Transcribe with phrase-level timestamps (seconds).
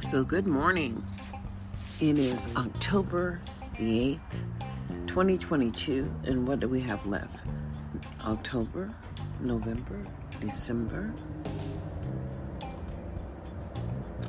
[0.00, 1.04] So, good morning.
[2.00, 3.42] It is October
[3.78, 4.18] the
[4.88, 6.10] 8th, 2022.
[6.24, 7.44] And what do we have left?
[8.24, 8.88] October,
[9.40, 10.00] November,
[10.40, 11.12] December.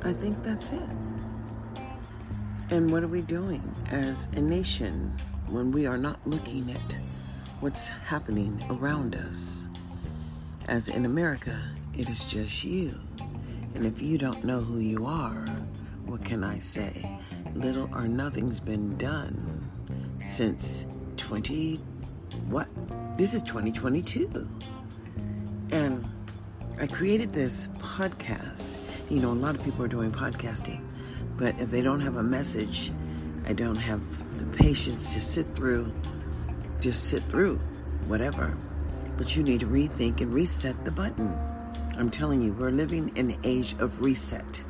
[0.04, 0.88] I think that's it.
[2.68, 5.16] And what are we doing as a nation
[5.48, 6.96] when we are not looking at
[7.60, 9.69] what's happening around us?
[10.70, 11.60] As in America,
[11.98, 12.96] it is just you.
[13.74, 15.44] And if you don't know who you are,
[16.06, 17.18] what can I say?
[17.56, 19.68] Little or nothing's been done
[20.24, 20.86] since
[21.16, 21.80] 20
[22.48, 22.68] what?
[23.18, 24.48] This is 2022.
[25.72, 26.04] And
[26.78, 28.76] I created this podcast.
[29.08, 30.84] You know, a lot of people are doing podcasting,
[31.36, 32.92] but if they don't have a message,
[33.44, 34.02] I don't have
[34.38, 35.92] the patience to sit through,
[36.80, 37.56] just sit through
[38.06, 38.56] whatever.
[39.20, 41.38] But you need to rethink and reset the button.
[41.98, 44.64] I'm telling you, we're living in the age of reset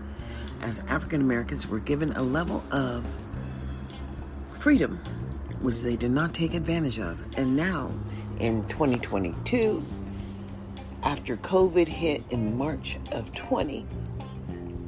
[0.61, 3.07] as African Americans were given a level of
[4.59, 4.97] freedom
[5.61, 7.17] which they did not take advantage of.
[7.37, 7.93] And now,
[8.41, 9.87] in 2022,
[11.05, 13.87] after COVID hit in March of 20,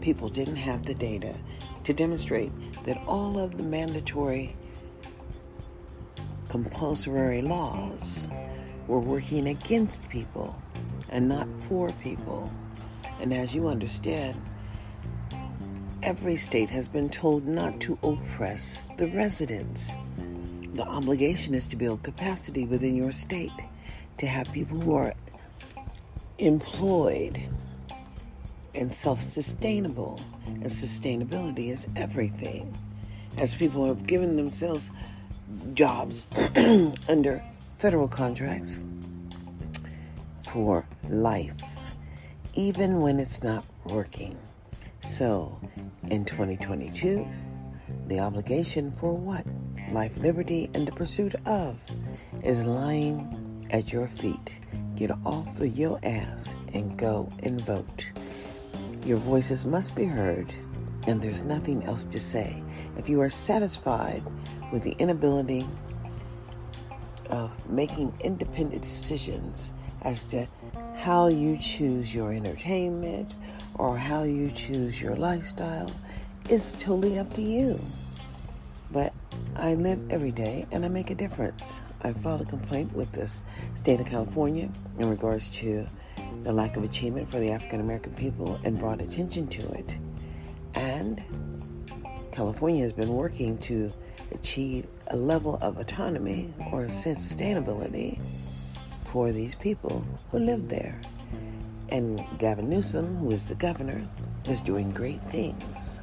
[0.01, 1.37] people didn't have the data
[1.85, 2.51] to demonstrate
[2.85, 4.57] that all of the mandatory
[6.49, 8.29] compulsory laws
[8.87, 10.55] were working against people
[11.09, 12.53] and not for people.
[13.21, 14.41] And as you understand,
[16.03, 19.95] every state has been told not to oppress the residents.
[20.75, 23.53] The obligation is to build capacity within your state
[24.19, 25.15] to have people who are
[26.39, 27.41] employed
[28.75, 30.21] and self sustainable.
[30.47, 32.77] And sustainability is everything.
[33.37, 34.91] As people have given themselves
[35.75, 36.27] jobs
[37.09, 37.43] under
[37.83, 38.81] federal contracts
[40.53, 41.51] for life,
[42.55, 44.39] even when it's not working.
[45.03, 45.59] So,
[46.09, 47.27] in 2022,
[48.07, 49.45] the obligation for what?
[49.91, 51.81] Life, liberty, and the pursuit of
[52.45, 54.55] is lying at your feet.
[54.95, 58.07] Get off of your ass and go and vote.
[59.05, 60.55] Your voices must be heard,
[61.09, 62.63] and there's nothing else to say.
[62.97, 64.23] If you are satisfied
[64.71, 65.67] with the inability
[67.33, 69.73] of making independent decisions
[70.03, 70.47] as to
[70.97, 73.33] how you choose your entertainment
[73.75, 75.91] or how you choose your lifestyle
[76.49, 77.81] is totally up to you.
[78.93, 79.15] But
[79.57, 81.81] I live every day and I make a difference.
[82.03, 83.29] I filed a complaint with the
[83.75, 84.69] state of California
[84.99, 85.87] in regards to
[86.43, 89.95] the lack of achievement for the African American people and brought attention to it.
[90.75, 91.23] And
[92.33, 93.93] California has been working to
[94.35, 98.21] achieve a level of autonomy or sustainability
[99.05, 101.01] for these people who live there.
[101.91, 104.09] And Gavin Newsom, who is the governor,
[104.47, 106.01] is doing great things.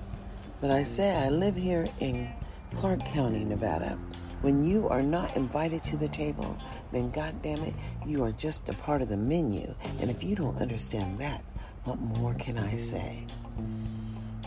[0.62, 2.30] But I say I live here in
[2.76, 3.98] Clark County, Nevada.
[4.42, 6.58] When you are not invited to the table,
[6.92, 7.74] then God damn it,
[8.06, 9.74] you are just a part of the menu.
[10.00, 11.44] And if you don't understand that,
[11.84, 13.26] what more can I say?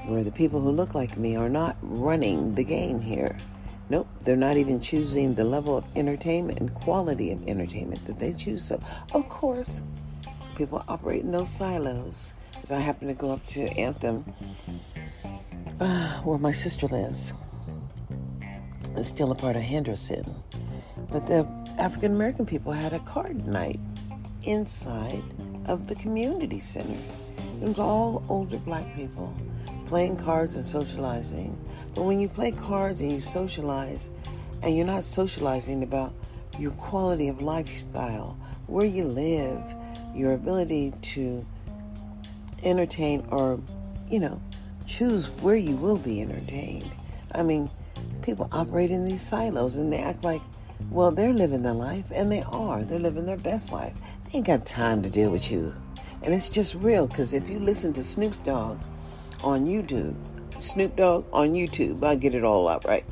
[0.07, 3.37] Where the people who look like me are not running the game here.
[3.89, 8.33] Nope, they're not even choosing the level of entertainment and quality of entertainment that they
[8.33, 8.65] choose.
[8.65, 8.81] So,
[9.13, 9.83] of course,
[10.57, 12.33] people operate in those silos.
[12.63, 14.25] As I happen to go up to Anthem,
[15.81, 17.33] uh, where my sister lives,
[18.97, 20.25] it's still a part of Henderson.
[21.11, 21.47] But the
[21.79, 23.81] African American people had a card night
[24.45, 25.23] inside
[25.67, 26.99] of the community center.
[27.61, 29.35] It was all older black people
[29.93, 31.55] playing cards and socializing.
[31.95, 34.09] But when you play cards and you socialize,
[34.63, 36.15] and you're not socializing about
[36.59, 38.39] your quality of lifestyle,
[38.69, 39.63] where you live,
[40.15, 41.45] your ability to
[42.63, 43.61] entertain or,
[44.11, 44.41] you know,
[44.87, 46.91] choose where you will be entertained.
[47.35, 47.69] I mean,
[48.23, 50.41] people operate in these silos and they act like,
[50.91, 52.83] well, they're living their life, and they are.
[52.83, 53.93] They're living their best life.
[54.25, 55.75] They ain't got time to deal with you.
[56.23, 58.79] And it's just real because if you listen to Snoop Dogg
[59.43, 60.15] on YouTube,
[60.59, 63.05] Snoop Dogg on YouTube, I get it all out right.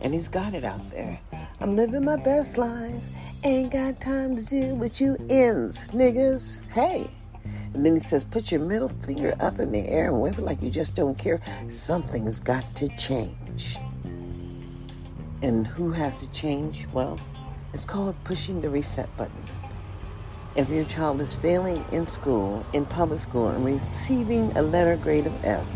[0.00, 1.20] And he's got it out there.
[1.60, 3.02] I'm living my best life.
[3.42, 6.66] Ain't got time to deal with you ends, niggas.
[6.68, 7.10] Hey.
[7.74, 10.42] And then he says, put your middle finger up in the air and wave it
[10.42, 11.40] like you just don't care.
[11.70, 13.76] Something's got to change.
[15.42, 16.86] And who has to change?
[16.92, 17.18] Well,
[17.72, 19.42] it's called pushing the reset button.
[20.60, 25.26] If your child is failing in school, in public school, and receiving a letter grade
[25.26, 25.66] of F,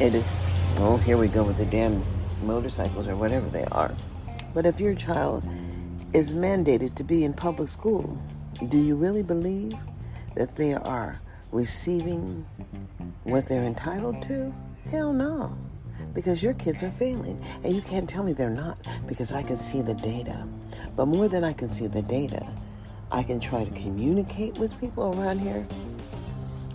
[0.00, 0.28] it is,
[0.78, 2.04] oh, here we go with the damn
[2.42, 3.94] motorcycles or whatever they are.
[4.54, 5.44] But if your child
[6.12, 8.20] is mandated to be in public school,
[8.70, 9.78] do you really believe
[10.34, 11.20] that they are
[11.52, 12.44] receiving
[13.22, 14.52] what they're entitled to?
[14.90, 15.56] Hell no.
[16.12, 17.40] Because your kids are failing.
[17.62, 20.44] And you can't tell me they're not because I can see the data.
[20.96, 22.52] But more than I can see the data,
[23.12, 25.66] I can try to communicate with people around here.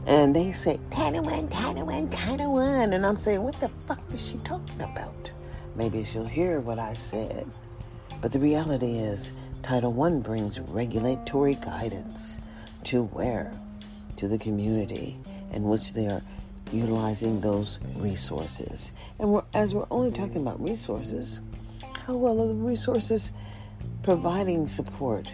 [0.06, 2.94] And they say, Title One, Title One, Title One.
[2.94, 5.32] And I'm saying, what the fuck is she talking about?
[5.76, 7.50] Maybe she'll hear what I said.
[8.22, 12.40] But the reality is, Title One brings regulatory guidance
[12.86, 13.52] to where?
[14.18, 15.18] To the community
[15.54, 16.22] in which they are
[16.72, 18.92] utilizing those resources.
[19.20, 21.42] And we're, as we're only talking about resources,
[22.06, 23.32] how well are the resources
[24.04, 25.30] providing support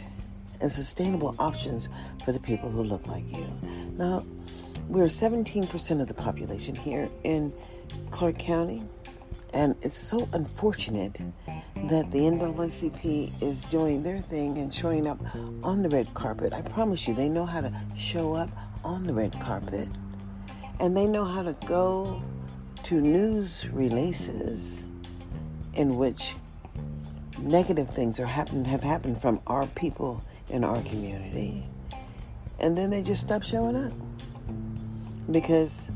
[0.61, 1.89] and sustainable options
[2.23, 3.47] for the people who look like you?
[3.97, 4.25] Now,
[4.87, 7.53] we're 17% of the population here in
[8.11, 8.83] Clark County,
[9.53, 11.19] and it's so unfortunate
[11.87, 15.19] that the NAACP is doing their thing and showing up
[15.63, 16.53] on the red carpet.
[16.53, 18.49] I promise you, they know how to show up
[18.83, 19.87] on the red carpet
[20.81, 22.21] and they know how to go
[22.83, 24.87] to news releases
[25.75, 26.35] in which
[27.39, 31.68] negative things are happen have happened from our people in our community.
[32.59, 33.92] And then they just stop showing up.
[35.31, 35.89] Because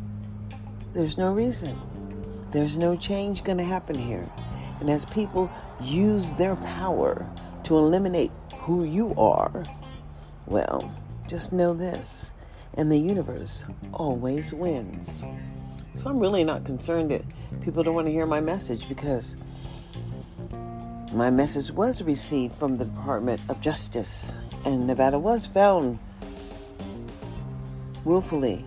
[0.94, 1.80] there's no reason.
[2.52, 4.28] There's no change going to happen here.
[4.80, 7.30] And as people use their power
[7.64, 9.64] to eliminate who you are,
[10.48, 10.94] well,
[11.28, 12.32] just know this
[12.76, 13.64] and the universe
[13.94, 15.24] always wins.
[15.98, 17.24] So I'm really not concerned that
[17.62, 19.36] people don't want to hear my message because
[21.14, 26.00] my message was received from the Department of Justice, and Nevada was found
[28.04, 28.66] willfully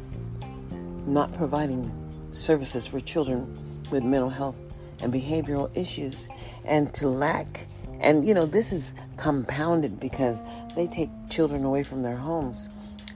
[1.06, 1.92] not providing
[2.32, 3.52] services for children
[3.90, 4.56] with mental health
[5.00, 6.26] and behavioral issues,
[6.64, 7.66] and to lack,
[8.00, 10.40] and you know, this is compounded because
[10.74, 12.68] they take children away from their homes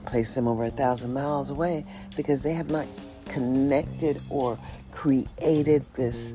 [0.05, 2.87] place them over a thousand miles away because they have not
[3.25, 4.57] connected or
[4.91, 6.33] created this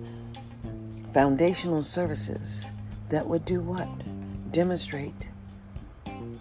[1.12, 2.66] foundational services
[3.10, 3.88] that would do what?
[4.52, 5.28] Demonstrate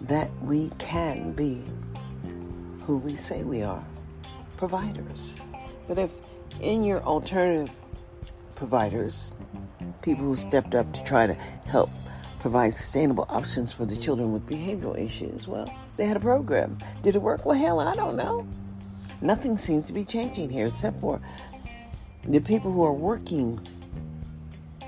[0.02, 1.64] that we can be
[2.84, 3.84] who we say we are
[4.56, 5.34] providers.
[5.86, 6.10] But if
[6.60, 7.70] in your alternative
[8.54, 9.32] providers,
[10.02, 11.90] people who stepped up to try to help
[12.40, 16.78] provide sustainable options for the children with behavioral issues, well, they had a program.
[17.02, 17.44] Did it work?
[17.44, 18.46] Well, hell, I don't know.
[19.20, 21.20] Nothing seems to be changing here except for
[22.24, 23.60] the people who are working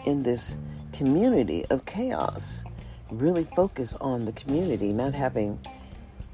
[0.07, 0.57] in this
[0.93, 2.62] community of chaos
[3.11, 5.59] really focus on the community, not having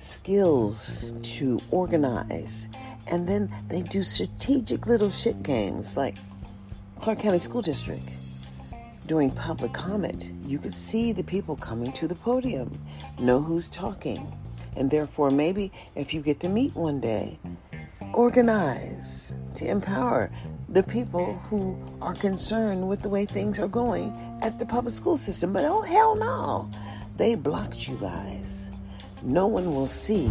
[0.01, 2.69] skills to organize.
[3.09, 6.17] And then they do strategic little shit games like
[6.99, 8.09] Clark County School District.
[9.07, 12.77] During public comment, you could see the people coming to the podium,
[13.21, 14.33] know who's talking,
[14.77, 17.39] and therefore, maybe if you get to meet one day,
[18.13, 20.31] organize to empower
[20.77, 24.13] the people who are concerned with the way things are going
[24.43, 25.51] at the public school system.
[25.51, 26.71] But oh, hell no.
[27.17, 28.69] They blocked you guys.
[29.23, 30.31] No one will see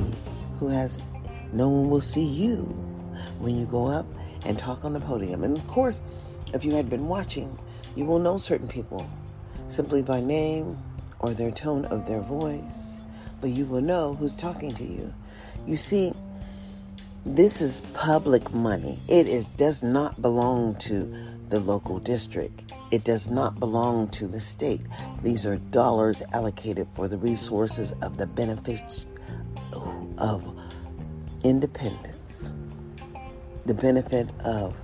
[0.60, 1.02] who has,
[1.52, 2.58] no one will see you
[3.40, 4.06] when you go up
[4.46, 5.44] and talk on the podium.
[5.44, 6.04] And of course,
[6.54, 7.58] if you had been watching,
[7.96, 9.10] you will know certain people
[9.68, 10.78] simply by name
[11.22, 12.96] or their tone of their voice
[13.42, 15.14] but you will know who's talking to you.
[15.68, 16.14] You see,
[17.26, 19.00] this is public money.
[19.08, 22.72] It is does not belong to the local district.
[22.92, 24.82] It does not belong to the state.
[25.24, 29.08] These are dollars allocated for the resources of the benefits
[30.20, 30.56] of
[31.44, 32.54] independence,
[33.66, 34.76] the benefit of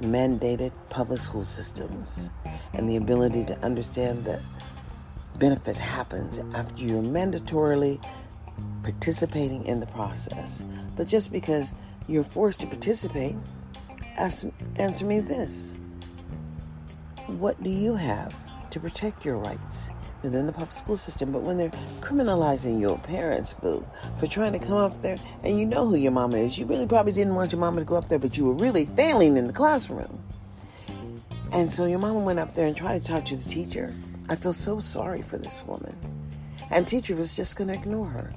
[0.00, 2.30] mandated public school systems,
[2.72, 4.40] and the ability to understand that
[5.38, 8.02] benefit happens after you're mandatorily
[8.82, 10.62] participating in the process.
[10.96, 11.72] But just because
[12.08, 13.36] you're forced to participate,
[14.16, 15.76] ask, answer me this
[17.26, 18.34] What do you have
[18.70, 19.90] to protect your rights
[20.22, 21.32] within the public school system?
[21.32, 23.86] But when they're criminalizing your parents, boo,
[24.18, 26.86] for trying to come up there, and you know who your mama is, you really
[26.86, 29.46] probably didn't want your mama to go up there, but you were really failing in
[29.46, 30.22] the classroom.
[31.52, 33.92] And so your mama went up there and tried to talk to the teacher
[34.30, 35.96] I feel so sorry for this woman.
[36.70, 38.32] And teacher was just going to ignore her.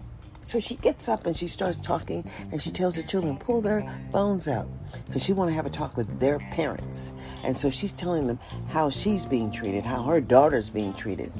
[0.45, 3.89] So she gets up and she starts talking and she tells the children pull their
[4.11, 4.67] phones out
[5.05, 7.11] because she want to have a talk with their parents.
[7.43, 11.31] And so she's telling them how she's being treated, how her daughter's being treated.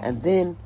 [0.00, 0.56] And then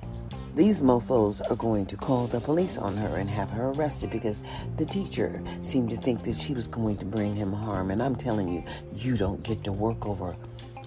[0.55, 4.41] these mofos are going to call the police on her and have her arrested because
[4.79, 7.91] the teacher seemed to think that she was going to bring him harm.
[7.91, 10.35] And I'm telling you, you don't get to work over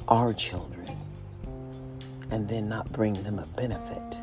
[0.07, 0.97] our children
[2.31, 4.18] and then not bring them a benefit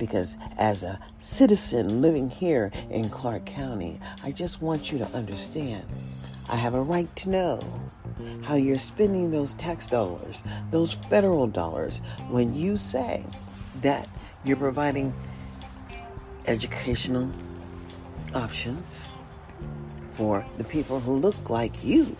[0.00, 5.84] Because as a citizen living here in Clark County, I just want you to understand
[6.48, 7.60] I have a right to know
[8.42, 13.24] how you're spending those tax dollars, those federal dollars, when you say
[13.82, 14.08] that
[14.42, 15.14] you're providing
[16.46, 17.30] educational
[18.34, 19.06] options
[20.12, 22.16] for the people who look like you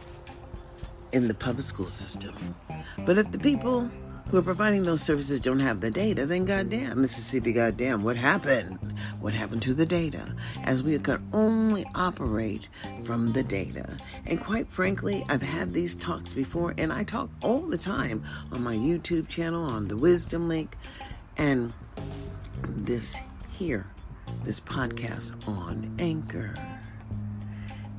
[1.13, 2.55] in the public school system.
[3.05, 3.91] But if the people
[4.31, 8.79] who are providing those services don't have the data, then goddamn, Mississippi, goddamn, what happened?
[9.21, 10.37] What happened to the data?
[10.63, 12.69] As we could only operate
[13.03, 13.97] from the data.
[14.27, 18.23] And quite frankly, I've had these talks before, and I talk all the time
[18.53, 20.77] on my YouTube channel, on the Wisdom Link,
[21.37, 21.73] and
[22.69, 23.17] this
[23.51, 23.91] here,
[24.45, 26.55] this podcast on Anchor.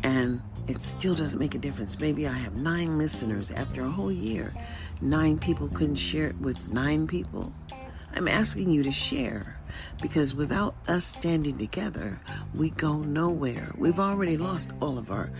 [0.03, 1.99] And it still doesn't make a difference.
[1.99, 4.53] Maybe I have nine listeners after a whole year.
[5.01, 7.51] Nine people couldn't share it with nine people.
[8.15, 9.59] I'm asking you to share
[9.99, 12.19] because without us standing together,
[12.53, 13.71] we go nowhere.
[13.77, 15.31] We've already lost all of our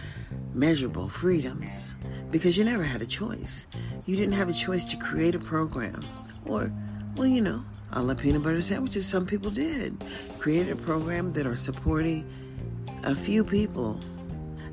[0.53, 1.95] measurable freedoms
[2.31, 3.67] because you never had a choice.
[4.07, 6.01] You didn't have a choice to create a program
[6.45, 6.73] or,
[7.15, 10.03] well, you know, a la peanut butter sandwiches, some people did.
[10.39, 12.27] Create a program that are supporting
[13.03, 13.99] a few people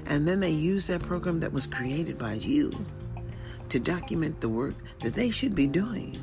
[0.07, 2.73] and then they use that program that was created by you
[3.71, 6.19] to document the work that they should be doing.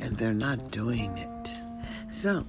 [0.00, 1.50] And they're not doing it.
[2.08, 2.44] So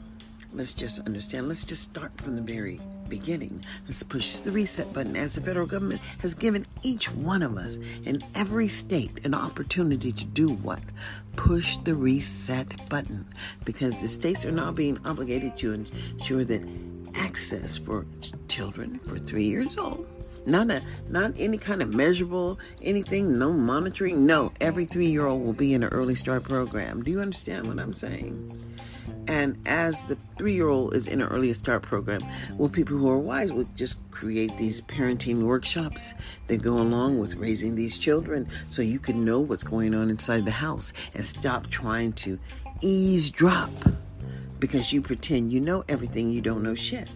[0.53, 1.47] let's just understand.
[1.47, 2.79] Let's just start from the very
[3.11, 3.63] beginning.
[3.85, 7.77] Let's push the reset button as the federal government has given each one of us
[8.05, 10.81] in every state an opportunity to do what?
[11.35, 13.25] Push the reset button
[13.65, 16.61] because the states are now being obligated to ensure that
[17.15, 18.05] access for
[18.47, 20.07] children for three years old
[20.45, 24.25] not a not any kind of measurable anything, no monitoring.
[24.25, 27.03] No, every three year old will be in an early start program.
[27.03, 28.57] Do you understand what I'm saying?
[29.27, 32.21] And as the three year old is in an early start program,
[32.57, 36.13] well, people who are wise would just create these parenting workshops
[36.47, 40.45] that go along with raising these children so you can know what's going on inside
[40.45, 42.39] the house and stop trying to
[42.81, 43.71] eavesdrop
[44.59, 47.09] because you pretend you know everything, you don't know shit.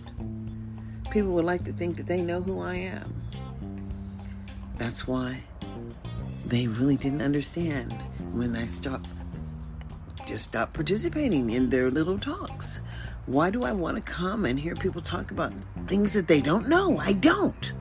[1.16, 3.22] People would like to think that they know who I am.
[4.76, 5.42] That's why
[6.46, 7.94] they really didn't understand
[8.34, 9.08] when I stopped,
[10.28, 12.82] just stopped participating in their little talks.
[13.28, 15.54] Why do I want to come and hear people talk about
[15.88, 16.98] things that they don't know?
[16.98, 17.72] I don't.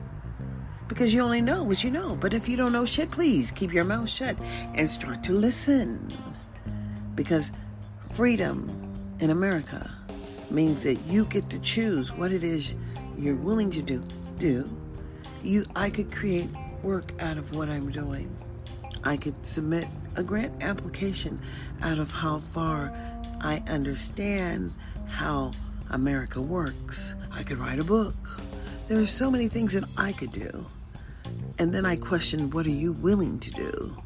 [0.87, 2.15] Because you only know what you know.
[2.15, 4.37] But if you don't know shit, please keep your mouth shut
[4.75, 6.07] and start to listen.
[7.15, 7.51] Because
[8.11, 9.91] freedom in America
[10.49, 12.75] means that you get to choose what it is
[13.17, 14.03] you're willing to do,
[14.37, 14.69] do,
[15.43, 16.49] you I could create
[16.83, 18.35] work out of what I'm doing.
[19.03, 21.39] I could submit a grant application
[21.81, 22.93] out of how far
[23.41, 24.73] I understand
[25.07, 25.51] how
[25.91, 27.15] America works.
[27.31, 28.15] I could write a book.
[28.87, 30.65] There are so many things that I could do.
[31.59, 33.97] And then I question, what are you willing to do?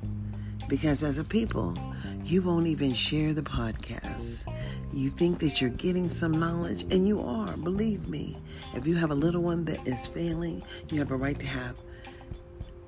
[0.67, 1.77] Because as a people,
[2.23, 4.45] you won't even share the podcast.
[4.93, 8.37] You think that you're getting some knowledge, and you are, believe me.
[8.73, 11.79] If you have a little one that is failing, you have a right to have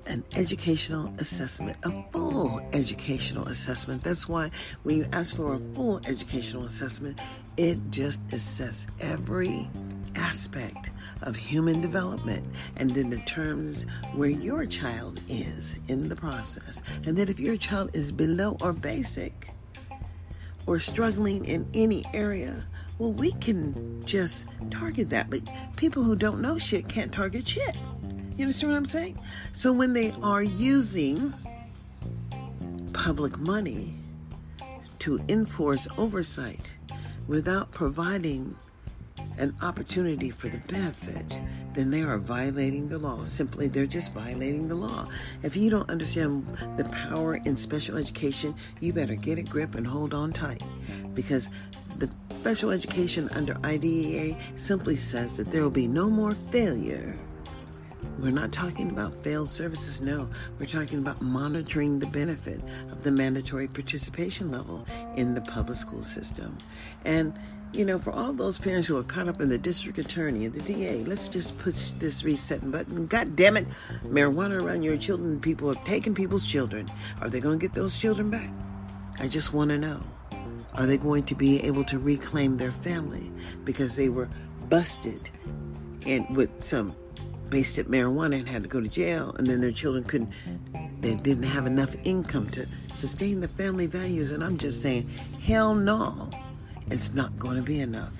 [0.06, 4.02] an educational assessment, a full educational assessment.
[4.02, 4.50] That's why
[4.82, 7.20] when you ask for a full educational assessment,
[7.56, 9.68] it just assesses every
[10.16, 10.90] aspect
[11.22, 16.82] of human development and then determines where your child is in the process.
[17.06, 19.50] And that if your child is below or basic
[20.66, 22.64] or struggling in any area,
[22.98, 25.30] well, we can just target that.
[25.30, 25.42] But
[25.76, 27.76] people who don't know shit can't target shit.
[28.36, 29.18] You understand what I'm saying?
[29.52, 31.34] So when they are using
[32.92, 33.94] public money
[35.00, 36.72] to enforce oversight
[37.26, 38.56] without providing
[39.38, 41.40] an opportunity for the benefit,
[41.74, 43.24] then they are violating the law.
[43.24, 45.08] Simply, they're just violating the law.
[45.42, 49.86] If you don't understand the power in special education, you better get a grip and
[49.86, 50.62] hold on tight
[51.14, 51.48] because
[51.98, 52.10] the
[52.40, 57.16] special education under IDEA simply says that there will be no more failure.
[58.18, 60.28] We're not talking about failed services, no.
[60.58, 62.60] We're talking about monitoring the benefit
[62.90, 64.86] of the mandatory participation level
[65.16, 66.56] in the public school system.
[67.04, 67.32] And
[67.72, 70.54] you know, for all those parents who are caught up in the district attorney and
[70.54, 73.06] the DA, let's just push this reset button.
[73.06, 73.66] God damn it,
[74.04, 76.90] marijuana around your children, people have taken people's children.
[77.20, 78.50] Are they going to get those children back?
[79.18, 80.02] I just want to know.
[80.74, 83.30] Are they going to be able to reclaim their family
[83.64, 84.28] because they were
[84.68, 85.30] busted
[86.06, 86.94] and with some
[87.48, 90.30] based at marijuana and had to go to jail and then their children couldn't
[91.00, 95.74] they didn't have enough income to sustain the family values and I'm just saying hell
[95.74, 96.30] no
[96.92, 98.12] it's not going to be enough.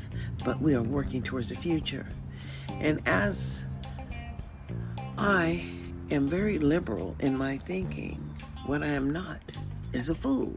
[0.44, 2.06] but we are working towards the future.
[2.80, 3.64] And as
[5.16, 5.64] I
[6.10, 8.18] am very liberal in my thinking,
[8.66, 9.38] what I am not
[9.92, 10.56] is a fool.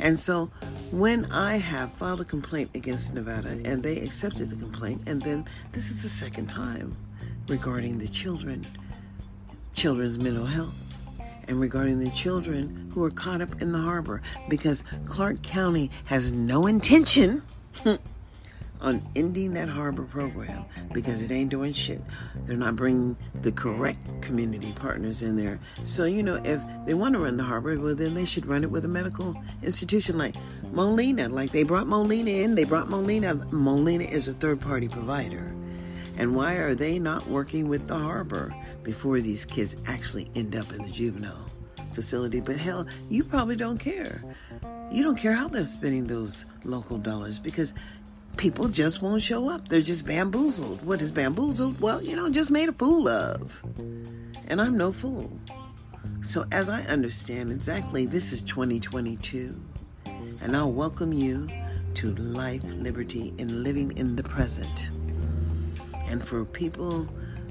[0.00, 0.50] And so
[0.90, 5.46] when I have filed a complaint against Nevada and they accepted the complaint, and then
[5.70, 6.96] this is the second time
[7.46, 8.66] regarding the children,
[9.74, 10.74] children's mental health,
[11.48, 16.32] and regarding the children who are caught up in the harbor because Clark County has
[16.32, 17.42] no intention
[18.82, 22.00] on ending that harbor program because it ain't doing shit.
[22.46, 25.60] They're not bringing the correct community partners in there.
[25.84, 28.64] So, you know, if they want to run the harbor, well, then they should run
[28.64, 30.34] it with a medical institution like
[30.72, 31.28] Molina.
[31.28, 33.34] Like they brought Molina in, they brought Molina.
[33.50, 35.54] Molina is a third party provider.
[36.16, 40.72] And why are they not working with the harbor before these kids actually end up
[40.72, 41.48] in the juvenile
[41.92, 42.40] facility?
[42.40, 44.22] But hell, you probably don't care.
[44.90, 47.72] You don't care how they're spending those local dollars because
[48.36, 49.68] people just won't show up.
[49.68, 50.84] They're just bamboozled.
[50.84, 51.80] What is bamboozled?
[51.80, 53.62] Well, you know, just made a fool of.
[54.48, 55.30] And I'm no fool.
[56.22, 59.60] So, as I understand exactly, this is 2022.
[60.40, 61.48] And I'll welcome you
[61.94, 64.88] to life, liberty, and living in the present.
[66.12, 67.08] And for people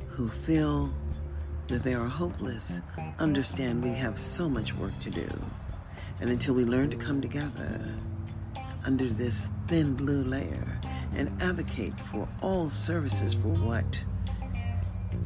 [0.10, 0.94] who feel
[1.65, 2.80] that they are hopeless,
[3.18, 5.27] understand we have so much work to do.
[6.20, 7.82] And until we learn to come together,
[8.86, 10.80] under this thin blue layer
[11.15, 13.84] and advocate for all services for what?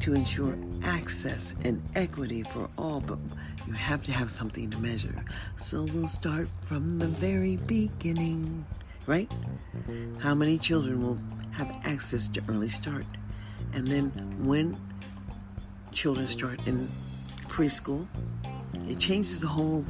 [0.00, 3.18] To ensure access and equity for all, but
[3.66, 5.22] you have to have something to measure.
[5.58, 8.64] So we'll start from the very beginning,
[9.06, 9.30] right?
[10.20, 11.18] How many children will
[11.50, 13.04] have access to early start?
[13.76, 14.74] And then when
[15.92, 16.88] children start in
[17.46, 18.06] preschool,
[18.88, 19.84] it changes the whole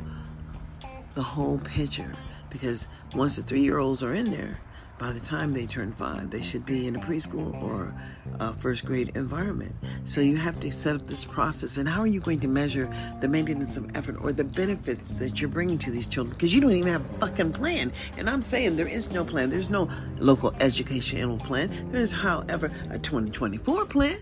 [1.15, 2.13] the whole picture.
[2.51, 4.59] Because once the three year olds are in there,
[4.99, 7.95] by the time they turn five, they should be in a preschool or
[8.41, 9.75] a first grade environment.
[10.07, 11.77] So you have to set up this process.
[11.77, 15.41] And how are you going to measure the maintenance of effort or the benefits that
[15.41, 16.35] you're bringing to these children?
[16.35, 17.93] Because you don't even have a fucking plan.
[18.17, 19.51] And I'm saying there is no plan.
[19.51, 21.91] There's no local educational plan.
[21.91, 24.19] There is, however, a 2024 plan.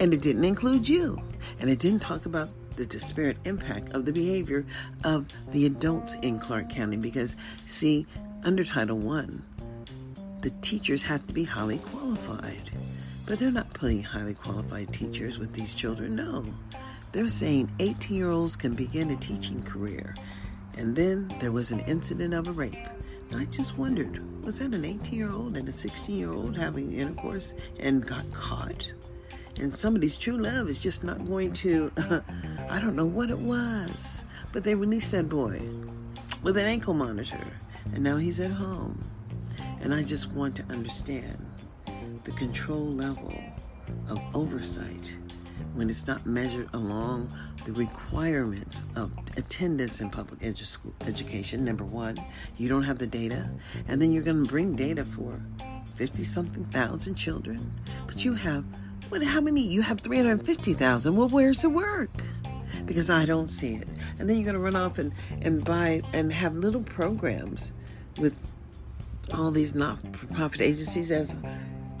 [0.00, 1.20] And it didn't include you.
[1.60, 4.66] And it didn't talk about the disparate impact of the behavior
[5.04, 6.96] of the adults in Clark County.
[6.96, 8.06] Because, see,
[8.44, 9.26] under Title I,
[10.42, 12.70] the teachers have to be highly qualified.
[13.26, 16.44] But they're not putting highly qualified teachers with these children, no.
[17.12, 20.14] They're saying 18 year olds can begin a teaching career.
[20.76, 22.88] And then there was an incident of a rape.
[23.34, 26.92] I just wondered was that an 18 year old and a 16 year old having
[26.92, 28.92] intercourse and got caught?
[29.60, 32.20] And somebody's true love is just not going to, uh,
[32.68, 35.62] I don't know what it was, but they released that boy
[36.42, 37.46] with an ankle monitor,
[37.94, 38.98] and now he's at home.
[39.82, 41.44] And I just want to understand
[42.24, 43.34] the control level
[44.08, 45.12] of oversight
[45.74, 47.30] when it's not measured along
[47.64, 51.64] the requirements of attendance in public edu- education.
[51.64, 52.16] Number one,
[52.56, 53.48] you don't have the data,
[53.88, 55.40] and then you're going to bring data for
[55.96, 57.72] 50 something thousand children,
[58.06, 58.64] but you have
[59.08, 59.22] what?
[59.22, 59.60] How many?
[59.60, 61.14] You have 350,000.
[61.14, 62.08] Well, where's the work?
[62.86, 63.86] Because I don't see it.
[64.18, 67.72] And then you're going to run off and, and buy and have little programs
[68.18, 68.34] with
[69.34, 71.36] all these not-for-profit agencies as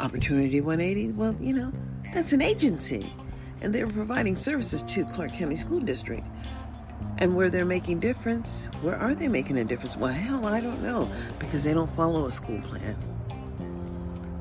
[0.00, 1.12] Opportunity 180.
[1.12, 1.72] Well, you know,
[2.12, 3.14] that's an agency,
[3.60, 6.26] and they're providing services to Clark County School District.
[7.18, 9.96] And where they're making difference, where are they making a difference?
[9.96, 12.96] Well, hell, I don't know, because they don't follow a school plan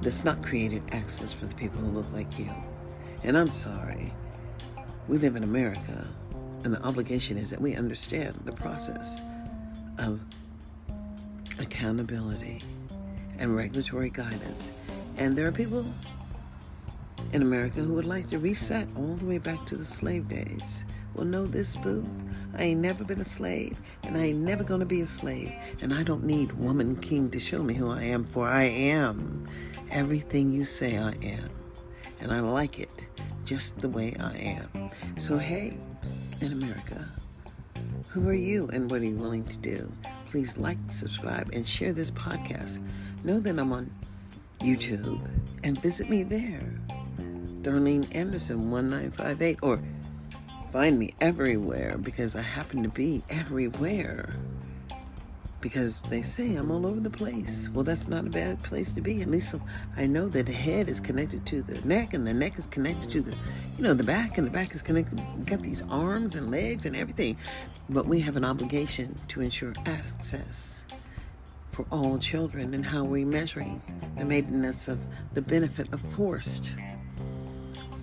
[0.01, 2.49] that's not created access for the people who look like you.
[3.23, 4.11] And I'm sorry,
[5.07, 6.07] we live in America,
[6.63, 9.21] and the obligation is that we understand the process
[9.99, 10.19] of
[11.59, 12.61] accountability
[13.41, 14.71] and regulatory guidance.
[15.17, 15.85] And there are people
[17.33, 20.85] in America who would like to reset all the way back to the slave days.
[21.15, 22.07] Well, know this, boo.
[22.55, 25.51] I ain't never been a slave, and I ain't never gonna be a slave.
[25.81, 29.45] And I don't need Woman King to show me who I am, for I am
[29.89, 31.49] everything you say I am.
[32.19, 33.07] And I like it
[33.43, 34.91] just the way I am.
[35.17, 35.77] So, hey,
[36.41, 37.09] in America,
[38.09, 39.91] who are you and what are you willing to do?
[40.29, 42.79] Please like, subscribe, and share this podcast.
[43.23, 43.91] Know that I'm on
[44.61, 45.21] YouTube
[45.63, 46.73] and visit me there.
[47.61, 49.79] Darlene Anderson 1958 or
[50.71, 54.33] find me everywhere because I happen to be everywhere.
[55.59, 57.69] Because they say I'm all over the place.
[57.71, 59.21] Well, that's not a bad place to be.
[59.21, 59.53] At least
[59.95, 63.11] I know that the head is connected to the neck, and the neck is connected
[63.11, 63.37] to the,
[63.77, 65.21] you know, the back, and the back is connected.
[65.45, 67.37] got these arms and legs and everything.
[67.87, 70.83] But we have an obligation to ensure access
[71.81, 73.81] for all children and how we're measuring
[74.17, 74.99] the maintenance of
[75.33, 76.73] the benefit of forced,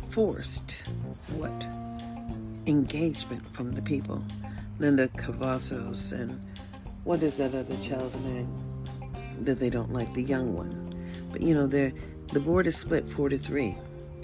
[0.09, 0.83] forced
[1.37, 1.67] what?
[2.67, 4.25] Engagement from the people.
[4.79, 6.41] Linda Cavazos and
[7.05, 8.49] what is that other child's name
[9.41, 11.13] that they don't like, the young one.
[11.31, 11.93] But you know, the
[12.41, 13.77] board is split four to three,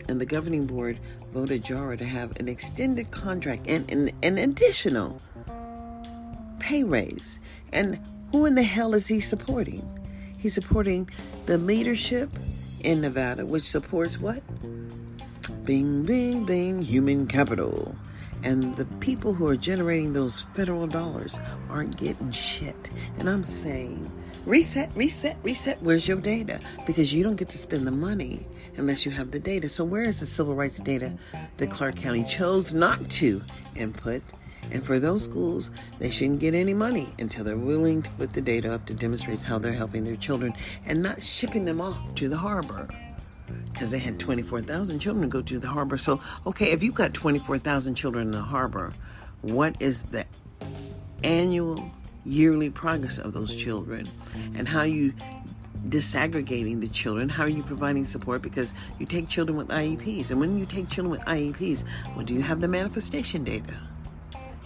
[0.08, 0.98] and the governing board
[1.32, 5.20] voted Jara to have an extended contract and an, an additional
[6.58, 7.38] pay raise.
[7.72, 7.98] And
[8.34, 9.88] who in the hell is he supporting?
[10.40, 11.08] He's supporting
[11.46, 12.28] the leadership
[12.80, 14.42] in Nevada, which supports what?
[15.64, 17.94] Bing, bing, bing, human capital.
[18.42, 21.38] And the people who are generating those federal dollars
[21.70, 22.90] aren't getting shit.
[23.20, 24.10] And I'm saying,
[24.44, 25.80] reset, reset, reset.
[25.80, 26.58] Where's your data?
[26.86, 28.44] Because you don't get to spend the money
[28.76, 29.68] unless you have the data.
[29.68, 31.12] So, where is the civil rights data
[31.58, 33.40] that Clark County chose not to
[33.76, 34.22] input?
[34.70, 38.40] And for those schools, they shouldn't get any money until they're willing to put the
[38.40, 40.54] data up to demonstrate how they're helping their children
[40.86, 42.88] and not shipping them off to the harbor
[43.72, 45.98] because they had 24,000 children to go to the harbor.
[45.98, 48.92] So, okay, if you've got 24,000 children in the harbor,
[49.42, 50.24] what is the
[51.22, 51.90] annual,
[52.24, 54.10] yearly progress of those children?
[54.54, 55.12] And how are you
[55.88, 57.28] disaggregating the children?
[57.28, 58.42] How are you providing support?
[58.42, 61.84] Because you take children with IEPs, and when you take children with IEPs,
[62.16, 63.74] well, do you have the manifestation data?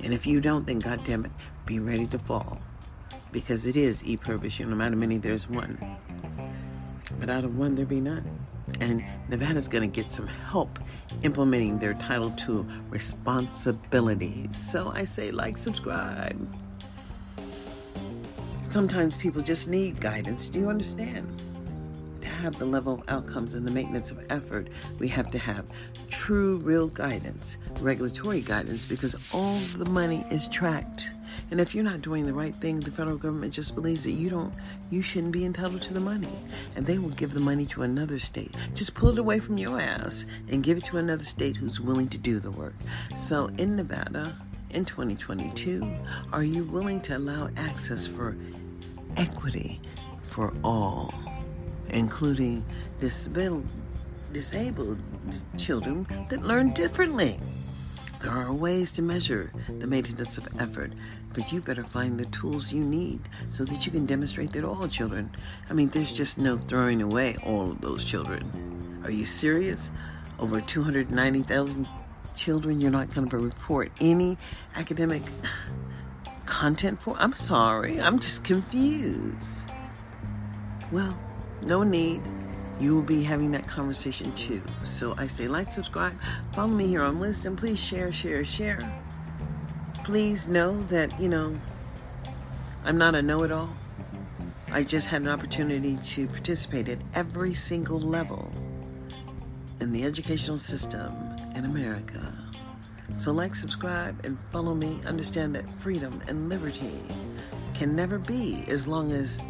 [0.02, 1.32] And if you don't, then goddamn it,
[1.66, 2.60] be ready to fall,
[3.32, 4.60] because it is e pluribus.
[4.60, 5.78] No matter many, there's one,
[7.18, 8.46] but out of one there be none.
[8.80, 10.78] And Nevada's going to get some help
[11.22, 14.54] implementing their Title II responsibilities.
[14.56, 16.38] So I say, like, subscribe.
[18.64, 20.48] Sometimes people just need guidance.
[20.48, 21.42] Do you understand?
[22.38, 25.66] Have the level of outcomes and the maintenance of effort, we have to have
[26.08, 31.10] true, real guidance, regulatory guidance, because all the money is tracked
[31.50, 34.28] and if you're not doing the right thing, the federal government just believes that you
[34.28, 34.52] don't,
[34.90, 36.28] you shouldn't be entitled to the money.
[36.76, 38.54] And they will give the money to another state.
[38.74, 42.08] Just pull it away from your ass and give it to another state who's willing
[42.08, 42.74] to do the work.
[43.16, 44.36] So in Nevada,
[44.70, 45.90] in 2022,
[46.32, 48.36] are you willing to allow access for
[49.16, 49.80] equity
[50.20, 51.12] for all,
[51.90, 52.64] including
[52.98, 53.66] disabled,
[54.32, 54.98] disabled
[55.56, 57.38] children that learn differently?
[58.20, 60.92] There are ways to measure the maintenance of effort,
[61.34, 63.20] but you better find the tools you need
[63.50, 65.30] so that you can demonstrate that all children.
[65.70, 69.00] I mean, there's just no throwing away all of those children.
[69.04, 69.92] Are you serious?
[70.40, 71.88] Over 290,000
[72.34, 74.36] children you're not going to report any
[74.76, 75.22] academic
[76.46, 77.14] content for?
[77.18, 79.70] I'm sorry, I'm just confused.
[80.90, 81.16] Well,
[81.62, 82.22] no need
[82.80, 84.62] you will be having that conversation too.
[84.84, 86.14] So I say, like, subscribe,
[86.52, 87.56] follow me here on Wisdom.
[87.56, 89.02] Please share, share, share.
[90.04, 91.58] Please know that, you know,
[92.84, 93.70] I'm not a know it all.
[94.70, 98.52] I just had an opportunity to participate at every single level
[99.80, 101.14] in the educational system
[101.56, 102.32] in America.
[103.14, 105.00] So, like, subscribe, and follow me.
[105.06, 106.92] Understand that freedom and liberty
[107.74, 109.42] can never be as long as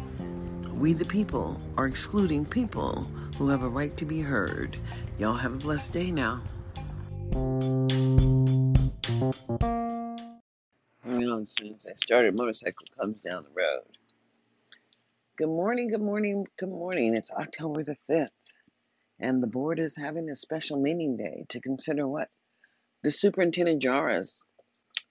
[0.79, 3.05] we, the people, are excluding people
[3.37, 4.77] who have a right to be heard.
[5.17, 6.41] Y'all have a blessed day now.
[11.05, 13.83] You know, as soon as I started, motorcycle comes down the road.
[15.35, 17.13] Good morning, good morning, good morning.
[17.13, 18.29] It's October the 5th,
[19.19, 22.29] and the board is having a special meeting day to consider what?
[23.03, 24.45] The superintendent Jara's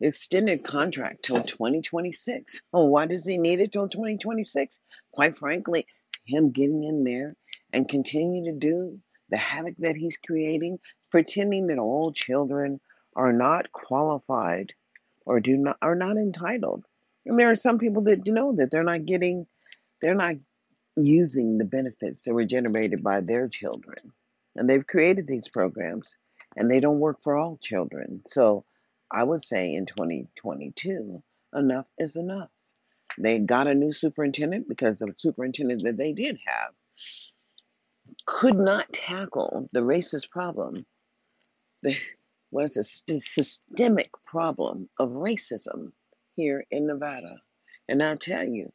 [0.01, 2.61] extended contract till 2026.
[2.73, 4.79] Oh, why does he need it till 2026?
[5.13, 5.87] Quite frankly,
[6.25, 7.37] him getting in there
[7.73, 8.99] and continue to do
[9.31, 10.79] the havoc that he's creating,
[11.11, 12.81] pretending that all children
[13.17, 14.73] are not qualified
[15.27, 16.85] or do not are not entitled.
[17.27, 19.47] And there are some people that you know that they're not getting
[20.01, 20.37] they're not
[20.97, 23.97] using the benefits that were generated by their children.
[24.57, 26.17] And they've created these programs
[26.57, 28.23] and they don't work for all children.
[28.27, 28.65] So
[29.11, 31.23] I would say in 2022,
[31.55, 32.51] enough is enough.
[33.18, 36.73] They got a new superintendent because the superintendent that they did have
[38.27, 40.87] could not tackle the racist problem,
[41.83, 41.97] the,
[42.51, 45.92] what is a systemic problem of racism
[46.37, 47.40] here in Nevada.
[47.88, 48.73] And I tell you,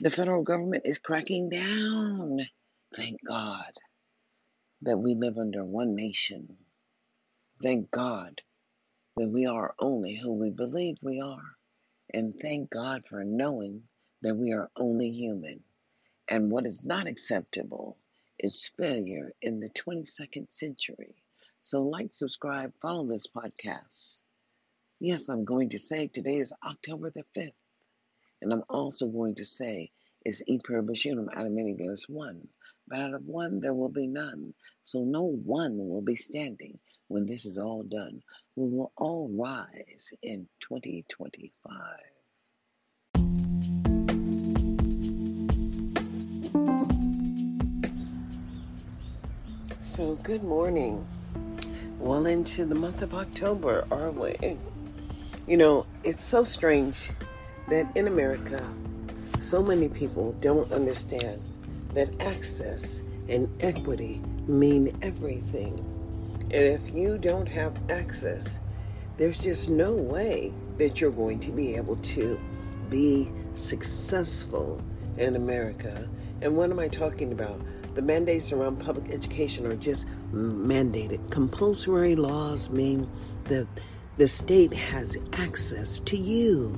[0.00, 2.40] the federal government is cracking down.
[2.96, 3.72] Thank God
[4.82, 6.56] that we live under one nation.
[7.62, 8.40] Thank God
[9.16, 11.56] that we are only who we believe we are.
[12.14, 13.82] And thank God for knowing
[14.22, 15.62] that we are only human.
[16.28, 17.98] And what is not acceptable
[18.38, 21.14] is failure in the 22nd century.
[21.60, 24.22] So, like, subscribe, follow this podcast.
[25.00, 27.52] Yes, I'm going to say today is October the 5th.
[28.40, 29.90] And I'm also going to say
[30.24, 31.28] It's e pluribus unum.
[31.34, 32.48] Out of many, there's one.
[32.86, 34.54] But out of one, there will be none.
[34.82, 36.78] So no one will be standing
[37.12, 38.22] when this is all done.
[38.56, 41.70] We will all rise in 2025.
[49.82, 51.06] So, good morning.
[51.98, 54.56] Well into the month of October, are we?
[55.46, 57.10] You know, it's so strange
[57.68, 58.66] that in America,
[59.40, 61.42] so many people don't understand
[61.92, 65.91] that access and equity mean everything.
[66.52, 68.60] And if you don't have access,
[69.16, 72.38] there's just no way that you're going to be able to
[72.90, 74.82] be successful
[75.16, 76.08] in America.
[76.42, 77.60] And what am I talking about?
[77.94, 81.30] The mandates around public education are just mandated.
[81.30, 83.08] Compulsory laws mean
[83.44, 83.66] that
[84.18, 86.74] the state has access to you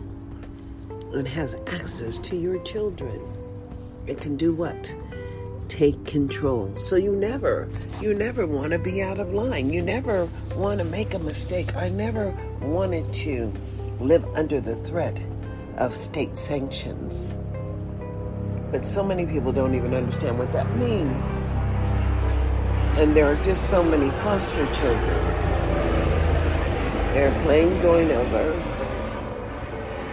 [1.12, 3.20] and has access to your children.
[4.06, 4.94] It can do what?
[5.74, 6.72] Take control.
[6.78, 7.68] So you never,
[8.00, 9.72] you never want to be out of line.
[9.72, 11.74] You never want to make a mistake.
[11.74, 13.52] I never wanted to
[13.98, 15.20] live under the threat
[15.78, 17.34] of state sanctions.
[18.70, 21.24] But so many people don't even understand what that means.
[22.96, 25.10] And there are just so many foster children.
[27.16, 28.54] Airplane going over.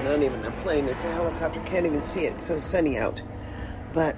[0.05, 1.61] Not even a plane, it's a helicopter.
[1.67, 2.41] Can't even see it.
[2.41, 3.21] So sunny out.
[3.93, 4.15] But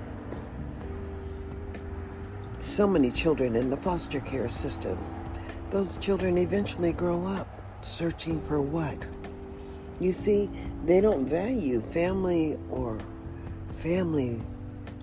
[2.63, 4.97] so many children in the foster care system.
[5.69, 7.47] Those children eventually grow up
[7.82, 9.06] searching for what?
[9.99, 10.49] You see,
[10.86, 12.99] they don't value family or
[13.80, 14.41] family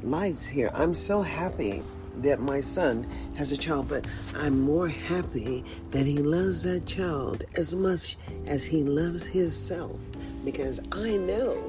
[0.03, 0.71] lives here.
[0.75, 1.83] I'm so happy
[2.23, 7.45] that my son has a child, but I'm more happy that he loves that child
[7.57, 9.99] as much as he loves himself
[10.45, 11.63] because I know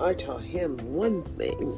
[0.00, 1.76] I taught him one thing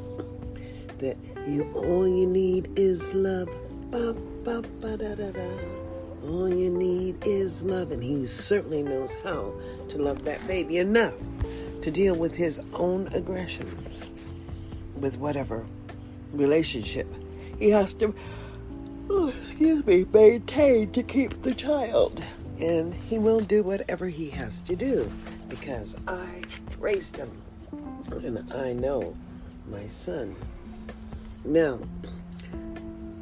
[0.99, 3.49] that you all you need is love.
[3.91, 5.49] Ba, ba, ba, da, da, da.
[6.27, 9.53] All you need is love, and he certainly knows how
[9.89, 11.15] to love that baby enough
[11.81, 14.05] to deal with his own aggressions
[14.95, 15.65] with whatever
[16.33, 17.07] relationship
[17.59, 18.13] he has to,
[19.09, 22.21] oh, excuse me, maintain to keep the child.
[22.59, 25.11] And he will do whatever he has to do
[25.49, 26.41] because I
[26.79, 27.29] raised him
[28.11, 29.15] and I know
[29.69, 30.35] my son.
[31.45, 31.79] Now,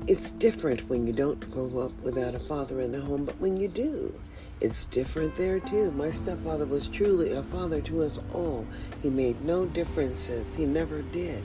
[0.07, 3.57] it's different when you don't grow up without a father in the home, but when
[3.57, 4.17] you do,
[4.61, 5.91] it's different there too.
[5.91, 8.65] My stepfather was truly a father to us all.
[9.01, 11.43] He made no differences, he never did.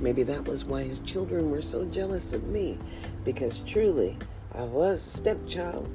[0.00, 2.78] Maybe that was why his children were so jealous of me,
[3.24, 4.18] because truly
[4.52, 5.88] I was a stepchild,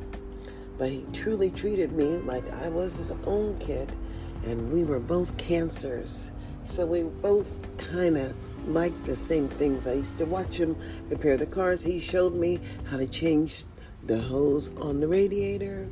[0.77, 3.91] but he truly treated me like I was his own kid,
[4.45, 6.31] and we were both cancers.
[6.63, 8.35] So we both kind of
[8.67, 9.87] liked the same things.
[9.87, 10.75] I used to watch him
[11.09, 11.81] repair the cars.
[11.81, 13.65] He showed me how to change
[14.05, 15.87] the hose on the radiator.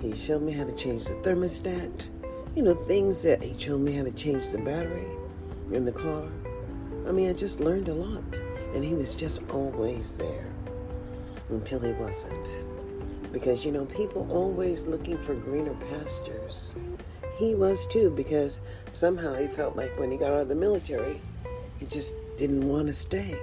[0.00, 1.90] He showed me how to change the thermostat.
[2.54, 5.10] You know, things that he showed me how to change the battery
[5.72, 6.24] in the car.
[7.06, 8.22] I mean, I just learned a lot.
[8.74, 10.46] And he was just always there
[11.48, 12.48] until he wasn't.
[13.32, 16.74] Because, you know, people always looking for greener pastures.
[17.38, 18.60] He was too, because
[18.92, 21.20] somehow he felt like when he got out of the military,
[21.78, 23.36] he just didn't want to stay.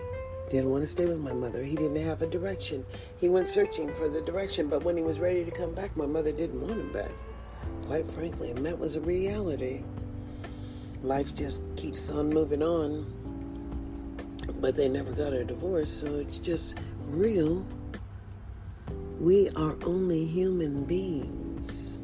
[0.50, 1.63] Didn't want to stay with my mother.
[1.63, 2.86] He didn't have a direction.
[3.19, 6.06] He went searching for the direction, but when he was ready to come back, my
[6.06, 7.12] mother didn't want him back.
[7.88, 9.84] Quite frankly, and that was a reality.
[11.02, 13.06] Life just keeps on moving on
[14.60, 17.65] but they never got a divorce, so it's just real.
[19.19, 22.02] We are only human beings.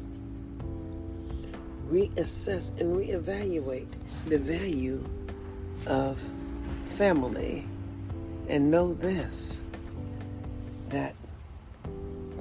[1.90, 3.88] Reassess and reevaluate
[4.26, 5.04] the value
[5.86, 6.20] of
[6.84, 7.66] family
[8.48, 9.60] and know this
[10.88, 11.14] that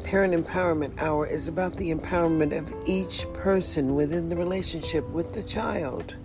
[0.03, 5.43] Parent Empowerment Hour is about the empowerment of each person within the relationship with the
[5.43, 6.15] child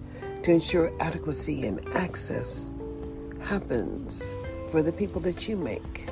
[0.42, 2.70] to ensure adequacy and access
[3.40, 4.34] happens
[4.70, 6.08] for the people that you make.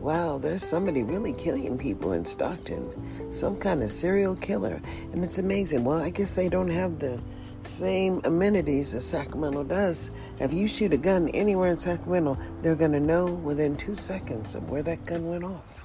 [0.00, 3.32] Wow, there's somebody really killing people in Stockton.
[3.32, 4.80] Some kind of serial killer.
[5.12, 5.84] And it's amazing.
[5.84, 7.20] Well, I guess they don't have the
[7.66, 10.10] same amenities as Sacramento does.
[10.38, 14.54] If you shoot a gun anywhere in Sacramento, they're going to know within two seconds
[14.54, 15.84] of where that gun went off.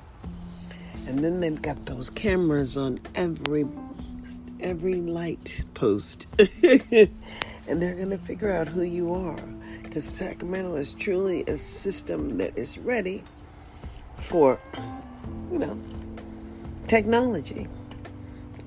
[1.07, 3.65] And then they've got those cameras on every
[4.59, 6.27] every light post.
[6.37, 9.39] and they're going to figure out who you are
[9.83, 13.23] because Sacramento is truly a system that is ready
[14.19, 14.59] for,
[15.51, 15.77] you know,
[16.87, 17.67] technology.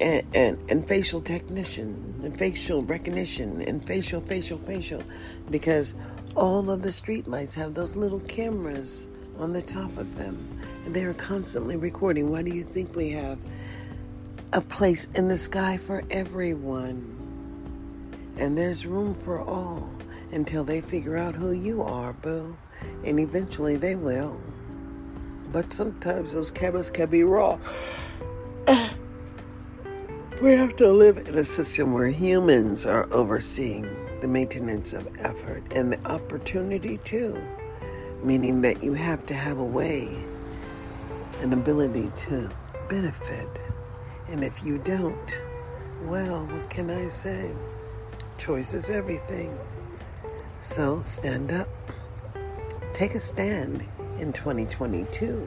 [0.00, 5.02] And, and, and facial technician, and facial recognition, and facial, facial, facial,
[5.50, 5.94] because
[6.37, 9.07] all of the streetlights have those little cameras
[9.38, 12.30] on the top of them, and they are constantly recording.
[12.30, 13.38] Why do you think we have
[14.52, 17.11] a place in the sky for everyone?
[18.37, 19.88] And there's room for all
[20.33, 22.57] until they figure out who you are, boo.
[23.04, 24.40] And eventually they will.
[25.52, 27.59] But sometimes those cameras can be raw.
[30.42, 33.88] We have to live in a system where humans are overseeing
[34.20, 37.40] the maintenance of effort and the opportunity too,
[38.20, 40.08] meaning that you have to have a way,
[41.40, 42.50] an ability to
[42.88, 43.48] benefit.
[44.28, 45.38] And if you don't,
[46.02, 47.52] well, what can I say?
[48.36, 49.56] Choice is everything.
[50.60, 51.68] So stand up,
[52.92, 53.86] take a stand
[54.18, 55.46] in 2022.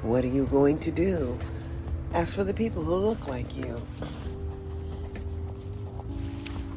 [0.00, 1.38] What are you going to do?
[2.14, 3.82] Ask for the people who look like you.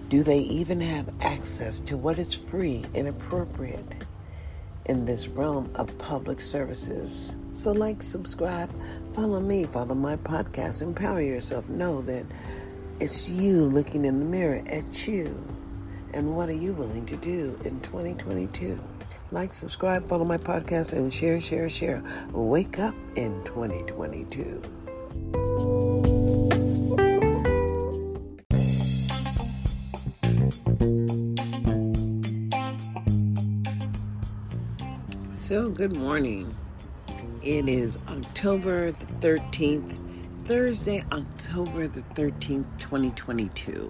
[0.10, 4.04] Do they even have access to what is free and appropriate
[4.88, 7.36] in this realm of public services?
[7.54, 8.72] So, like, subscribe,
[9.14, 11.70] follow me, follow my podcast, empower yourself.
[11.70, 12.26] Know that
[13.00, 15.40] it's you looking in the mirror at you.
[16.14, 18.80] And what are you willing to do in 2022?
[19.32, 22.04] Like, subscribe, follow my podcast, and share, share, share.
[22.32, 24.77] Wake up in 2022.
[35.48, 36.54] So, good morning.
[37.42, 39.98] It is October the 13th,
[40.44, 43.90] Thursday, October the 13th, 2022.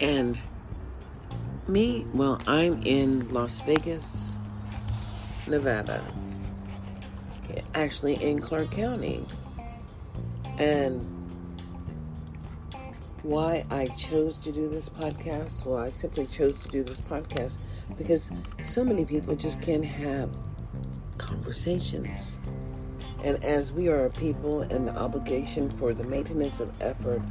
[0.00, 0.36] And
[1.68, 4.38] me, well, I'm in Las Vegas,
[5.46, 6.02] Nevada.
[7.74, 9.24] Actually, in Clark County.
[10.58, 11.04] And
[13.22, 15.66] why I chose to do this podcast?
[15.66, 17.58] Well, I simply chose to do this podcast
[17.96, 18.30] because
[18.62, 20.30] so many people just can't have
[21.18, 22.38] conversations.
[23.22, 27.22] And as we are a people, and the obligation for the maintenance of effort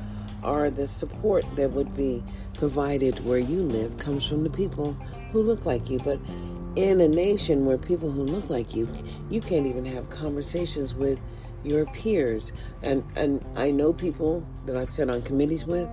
[0.43, 2.23] or the support that would be
[2.53, 4.93] provided where you live comes from the people
[5.31, 5.99] who look like you.
[5.99, 6.19] But
[6.75, 8.87] in a nation where people who look like you,
[9.29, 11.19] you can't even have conversations with
[11.63, 12.51] your peers.
[12.83, 15.89] And and I know people that I've sat on committees with,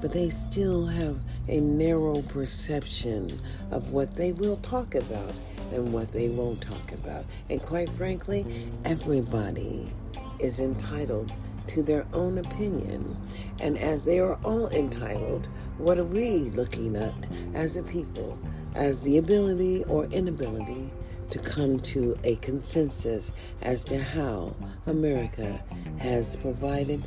[0.00, 1.18] but they still have
[1.48, 5.32] a narrow perception of what they will talk about
[5.72, 7.24] and what they won't talk about.
[7.48, 9.92] And quite frankly, everybody
[10.38, 11.32] is entitled
[11.68, 13.16] to their own opinion.
[13.60, 17.14] And as they are all entitled, what are we looking at
[17.54, 18.38] as a people?
[18.74, 20.90] As the ability or inability
[21.30, 23.32] to come to a consensus
[23.62, 24.54] as to how
[24.86, 25.62] America
[25.98, 27.02] has provided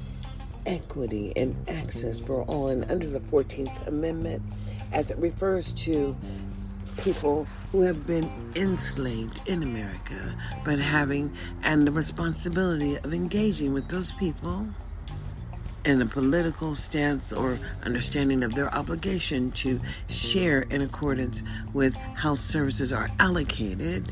[0.65, 2.67] equity and access for all.
[2.67, 4.41] And under the 14th Amendment,
[4.91, 6.15] as it refers to
[6.97, 11.31] people who have been enslaved in America, but having
[11.63, 14.67] and the responsibility of engaging with those people
[15.87, 21.41] in a political stance or understanding of their obligation to share in accordance
[21.73, 24.11] with how services are allocated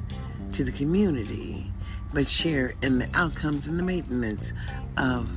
[0.54, 1.70] to the community,
[2.14, 4.54] but share in the outcomes and the maintenance
[4.96, 5.30] of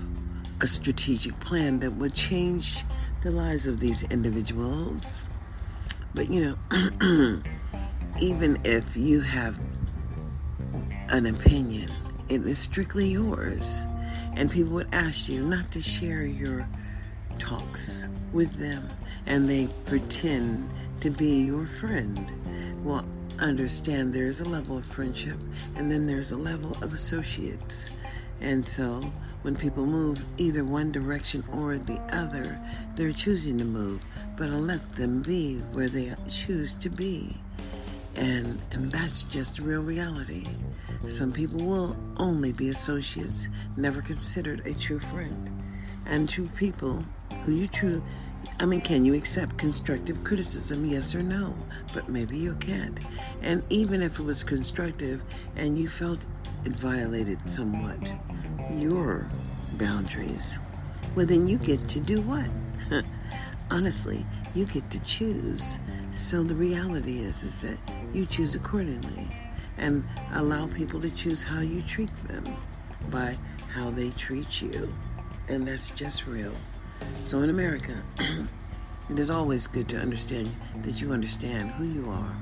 [0.61, 2.85] a strategic plan that would change
[3.25, 5.25] the lives of these individuals.
[6.15, 7.43] But you know,
[8.21, 9.59] even if you have
[11.09, 11.91] an opinion,
[12.29, 13.83] it is strictly yours
[14.39, 16.67] and people would ask you not to share your
[17.41, 18.89] talks with them,
[19.27, 20.71] and they pretend
[21.01, 22.31] to be your friend.
[22.85, 23.05] Well,
[23.41, 25.37] understand there's a level of friendship,
[25.75, 27.91] and then there's a level of associates.
[28.41, 29.01] And so,
[29.43, 32.61] when people move either one direction or the other,
[32.95, 34.01] they're choosing to move,
[34.37, 37.37] but I'll let them be where they choose to be.
[38.19, 40.45] And, and that's just real reality.
[41.07, 45.63] Some people will only be associates, never considered a true friend.
[46.05, 47.05] And true people
[47.45, 48.03] who you true
[48.61, 50.85] I mean, can you accept constructive criticism?
[50.85, 51.55] Yes or no?
[51.95, 52.99] But maybe you can't.
[53.41, 55.23] And even if it was constructive
[55.55, 56.27] and you felt
[56.65, 57.99] it violated somewhat
[58.73, 59.31] your
[59.75, 60.59] boundaries,
[61.15, 62.51] well, then you get to do what?
[63.71, 64.27] Honestly,
[64.57, 65.79] you get to choose.
[66.13, 67.79] So the reality is, is that
[68.15, 69.29] you choose accordingly
[69.77, 72.57] and allow people to choose how you treat them
[73.11, 73.37] by
[73.73, 74.93] how they treat you.
[75.49, 76.55] And that's just real.
[77.25, 78.03] So in America,
[79.11, 82.37] it is always good to understand that you understand who you are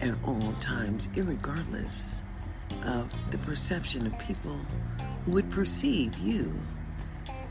[0.00, 2.22] at all times, regardless
[2.84, 4.58] of the perception of people
[5.24, 6.52] who would perceive you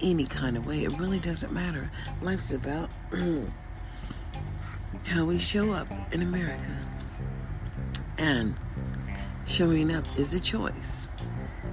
[0.02, 0.84] any kind of way.
[0.84, 1.90] It really doesn't matter.
[2.22, 2.90] Life's about
[5.06, 6.81] how we show up in America.
[8.18, 8.56] And
[9.46, 11.10] showing up is a choice.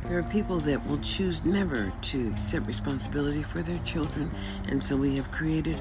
[0.07, 4.30] There are people that will choose never to accept responsibility for their children,
[4.68, 5.76] and so we have created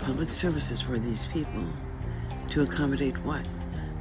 [0.00, 1.64] public services for these people
[2.50, 3.46] to accommodate what?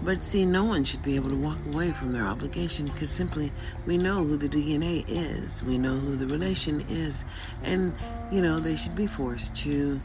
[0.03, 3.51] But see, no one should be able to walk away from their obligation because simply
[3.85, 7.25] we know who the DNA is, we know who the relation is,
[7.63, 7.93] and
[8.31, 9.99] you know, they should be forced to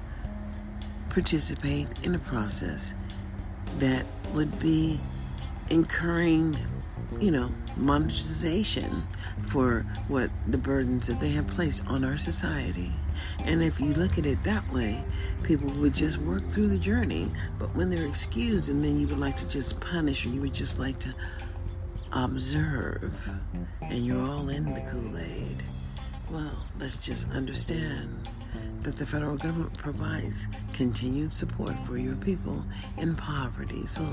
[1.11, 2.95] participate in a process
[3.79, 4.99] that would be
[5.71, 6.57] incurring,
[7.21, 9.07] you know, monetization
[9.49, 12.93] for what the burdens that they have placed on our society.
[13.45, 15.03] And if you look at it that way,
[15.43, 17.31] people would just work through the journey.
[17.59, 20.55] But when they're excused and then you would like to just punish or you would
[20.55, 21.15] just like to
[22.13, 23.31] observe
[23.81, 25.63] and you're all in the Kool Aid,
[26.31, 28.29] well, let's just understand
[28.83, 32.65] that the federal government provides continued support for your people
[32.99, 33.87] in poverty.
[33.87, 34.07] So,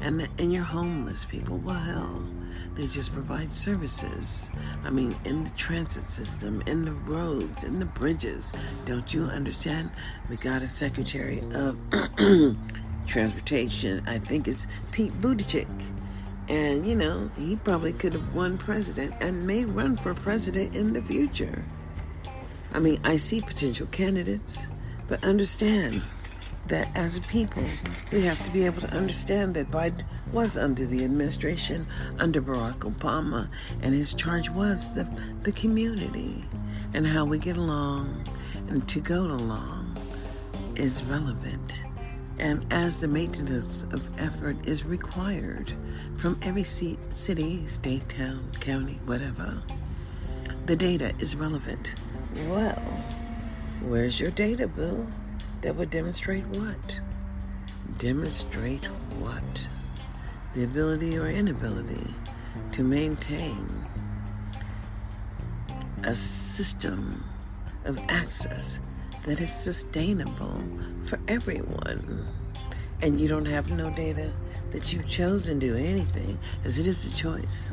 [0.00, 1.58] and and your homeless people.
[1.58, 2.22] Well, hell,
[2.74, 4.50] they just provide services.
[4.84, 8.52] I mean, in the transit system, in the roads, in the bridges.
[8.84, 9.90] Don't you understand?
[10.28, 11.78] We got a secretary of
[13.06, 14.02] transportation.
[14.06, 15.68] I think it's Pete Buttigieg.
[16.48, 20.92] And, you know, he probably could have won president and may run for president in
[20.92, 21.64] the future.
[22.76, 24.66] I mean, I see potential candidates,
[25.08, 26.02] but understand
[26.66, 27.64] that as a people,
[28.12, 31.86] we have to be able to understand that Biden was under the administration
[32.18, 33.48] under Barack Obama,
[33.80, 35.10] and his charge was the,
[35.40, 36.44] the community
[36.92, 38.28] and how we get along
[38.68, 39.96] and to go along
[40.74, 41.80] is relevant.
[42.38, 45.72] And as the maintenance of effort is required
[46.18, 49.62] from every city, state, town, county, whatever,
[50.66, 51.94] the data is relevant.
[52.44, 52.82] Well,
[53.80, 55.06] where's your data, Boo?
[55.62, 57.00] That would demonstrate what?
[57.96, 58.84] Demonstrate
[59.18, 59.66] what?
[60.54, 62.14] The ability or inability
[62.72, 63.66] to maintain
[66.04, 67.24] a system
[67.86, 68.80] of access
[69.24, 70.62] that is sustainable
[71.06, 72.26] for everyone.
[73.00, 74.30] And you don't have no data
[74.72, 77.72] that you've chosen to do anything, as it is a choice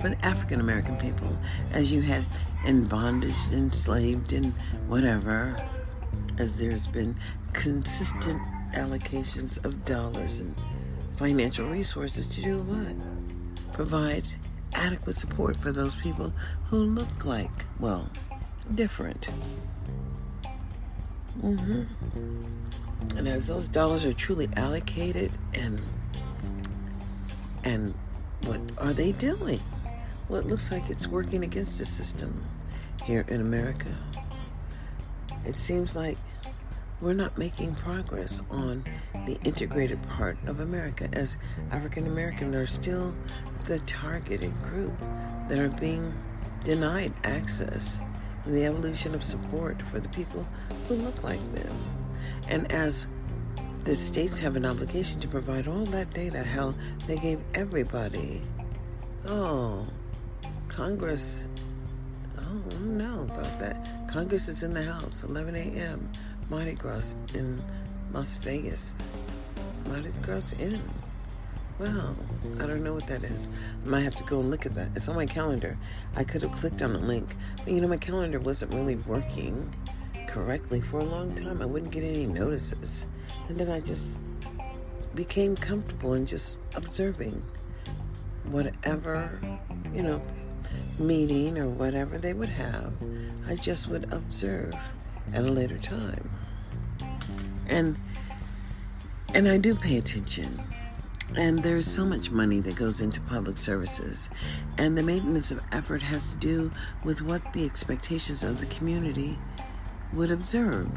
[0.00, 1.36] for the African American people,
[1.72, 2.24] as you had
[2.66, 4.52] in bondage, enslaved, and
[4.88, 5.56] whatever,
[6.38, 7.16] as there's been
[7.52, 8.42] consistent
[8.74, 10.54] allocations of dollars and
[11.16, 13.72] financial resources to do what?
[13.72, 14.28] Provide
[14.74, 16.32] adequate support for those people
[16.68, 18.10] who look like, well,
[18.74, 19.28] different.
[21.40, 21.82] Mm-hmm.
[23.16, 25.80] And as those dollars are truly allocated and
[27.62, 27.94] and
[28.44, 29.60] what are they doing?
[30.28, 32.42] Well, it looks like it's working against the system
[33.06, 33.86] here in America.
[35.46, 36.18] It seems like
[37.00, 38.84] we're not making progress on
[39.26, 41.38] the integrated part of America, as
[41.70, 43.14] African Americans are still
[43.64, 44.92] the targeted group
[45.48, 46.12] that are being
[46.64, 48.00] denied access
[48.44, 50.44] and the evolution of support for the people
[50.88, 51.76] who look like them.
[52.48, 53.06] And as
[53.84, 56.74] the states have an obligation to provide all that data, how
[57.06, 58.42] they gave everybody,
[59.28, 59.86] oh,
[60.66, 61.46] Congress,
[62.46, 64.08] I don't know about that.
[64.08, 66.08] Congress is in the House, 11 a.m.
[66.48, 67.60] Mardi Gras in
[68.12, 68.94] Las Vegas.
[69.86, 70.80] Mardi Gras in.
[71.78, 72.16] Well,
[72.60, 73.48] I don't know what that is.
[73.84, 74.90] I might have to go and look at that.
[74.94, 75.76] It's on my calendar.
[76.14, 77.34] I could have clicked on the link,
[77.64, 79.74] but you know, my calendar wasn't really working
[80.28, 81.60] correctly for a long time.
[81.60, 83.06] I wouldn't get any notices.
[83.48, 84.14] And then I just
[85.14, 87.42] became comfortable in just observing
[88.44, 89.40] whatever,
[89.92, 90.22] you know,
[90.98, 92.92] meeting or whatever they would have,
[93.46, 94.74] I just would observe
[95.32, 96.30] at a later time.
[97.68, 97.96] And
[99.34, 100.62] and I do pay attention.
[101.36, 104.30] And there's so much money that goes into public services.
[104.78, 106.70] And the maintenance of effort has to do
[107.04, 109.36] with what the expectations of the community
[110.12, 110.88] would observe.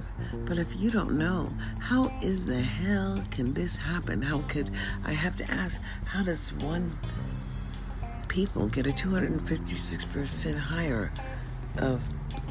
[0.46, 4.22] But if you don't know, how is the hell can this happen?
[4.22, 4.70] How could
[5.04, 6.96] I have to ask, how does one
[8.30, 11.12] people get a 256% higher
[11.78, 12.02] of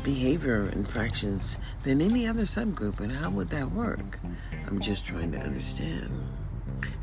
[0.05, 4.18] behavior infractions than any other subgroup, and how would that work?
[4.66, 6.11] I'm just trying to understand,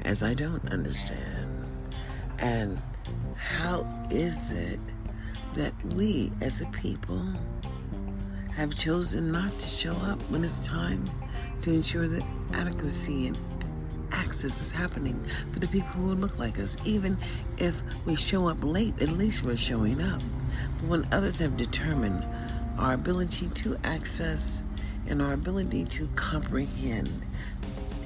[0.03, 1.67] as I don't understand.
[2.39, 2.77] And
[3.35, 4.79] how is it
[5.55, 7.25] that we as a people
[8.55, 11.09] have chosen not to show up when it's time
[11.61, 12.23] to ensure the
[12.53, 13.37] adequacy and
[14.35, 15.17] access is happening
[15.53, 16.75] for the people who look like us.
[16.83, 17.17] Even
[17.57, 20.21] if we show up late, at least we're showing up.
[20.77, 22.27] But when others have determined
[22.77, 24.61] our ability to access
[25.07, 27.21] and our ability to comprehend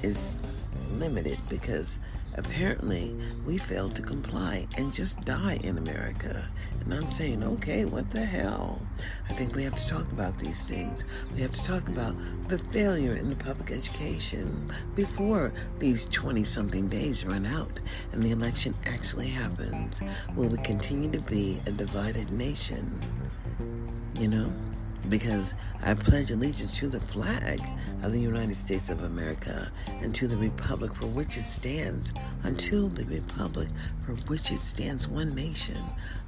[0.04, 0.38] is
[0.92, 1.98] limited because
[2.34, 6.44] apparently we failed to comply and just die in America.
[6.84, 8.80] And I'm saying, okay, what the hell?
[9.28, 11.04] I think we have to talk about these things.
[11.34, 12.14] We have to talk about
[12.48, 17.80] the failure in the public education before these 20 something days run out
[18.12, 20.00] and the election actually happens.
[20.34, 23.00] Will we continue to be a divided nation?
[24.18, 24.52] You know?
[25.08, 27.60] Because I pledge allegiance to the flag
[28.02, 29.70] of the United States of America
[30.00, 33.68] and to the republic for which it stands, until the republic
[34.04, 35.82] for which it stands one nation,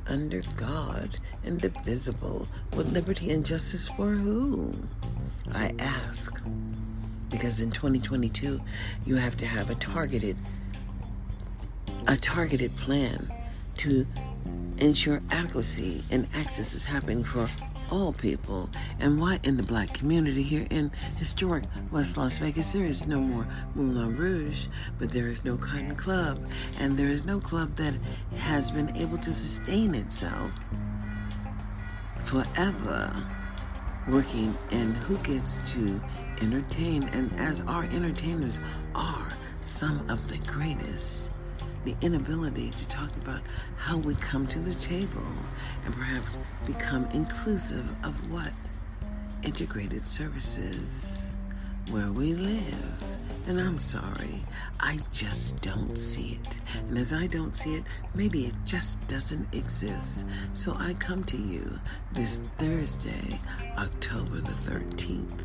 [0.09, 4.73] under God, indivisible, with liberty and justice for who?
[5.53, 6.41] I ask.
[7.31, 8.61] Because in 2022,
[9.05, 10.37] you have to have a targeted,
[12.09, 13.33] a targeted plan
[13.79, 14.07] to
[14.79, 17.49] ensure adequacy and access is happening for
[17.91, 18.71] all people.
[19.01, 23.21] And why in the black community here in historic West Las Vegas there is no
[23.21, 24.69] more Moulin Rouge,
[24.99, 26.39] but there is no Cotton Club,
[26.79, 27.97] and there is no club that
[28.39, 30.51] has been able to sustain itself
[32.25, 33.13] forever
[34.09, 36.01] working and who gets to
[36.41, 38.59] entertain and as our entertainers
[38.95, 39.29] are
[39.61, 41.31] some of the greatest
[41.85, 43.41] the inability to talk about
[43.77, 45.27] how we come to the table
[45.85, 48.53] and perhaps become inclusive of what?
[49.43, 51.33] Integrated services
[51.91, 53.03] where we live.
[53.49, 54.41] And I'm sorry,
[54.79, 56.61] I just don't see it.
[56.89, 57.83] And as I don't see it,
[58.15, 60.25] maybe it just doesn't exist.
[60.55, 61.81] So I come to you
[62.13, 63.41] this Thursday,
[63.79, 65.41] October the 13th,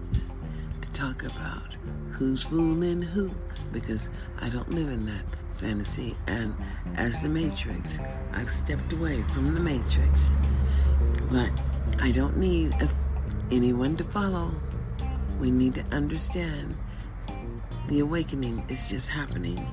[0.82, 1.76] to talk about
[2.12, 3.32] who's fooling who,
[3.74, 4.12] because
[4.42, 5.24] I don't live in that
[5.58, 6.56] fantasy, and
[6.96, 8.00] as the Matrix,
[8.34, 10.38] I've stepped away from the Matrix.
[11.32, 11.52] But
[12.02, 12.74] I don't need
[13.52, 14.52] anyone to follow.
[15.40, 16.78] We need to understand
[17.88, 19.66] the awakening is just happening.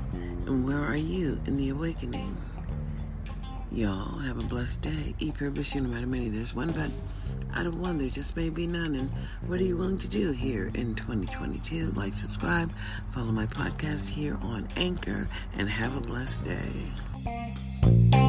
[0.46, 2.36] And where are you in the awakening?
[3.72, 5.14] Y'all have a blessed day.
[5.18, 6.28] Eat pure no matter many.
[6.28, 6.90] There's one, but
[7.54, 8.94] out of one, there just may be none.
[8.94, 9.10] And
[9.46, 11.92] what are you willing to do here in 2022?
[11.92, 12.72] Like, subscribe,
[13.12, 18.23] follow my podcast here on Anchor, and have a blessed day.